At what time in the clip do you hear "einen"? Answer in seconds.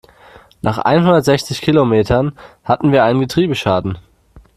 3.03-3.19